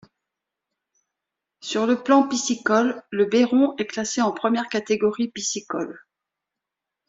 [1.59, 5.99] Sur le plan piscicole, le Béron est classé en première catégorie piscicole.